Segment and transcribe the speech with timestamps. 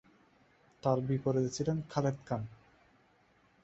[0.83, 2.41] তার বিপরীতে ছিলেন খালেদ খান।